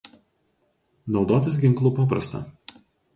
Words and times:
Naudotis 1.15 1.57
ginklu 1.65 1.91
paprasta. 1.99 2.41